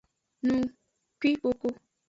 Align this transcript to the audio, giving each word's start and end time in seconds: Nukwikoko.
Nukwikoko. 0.45 1.67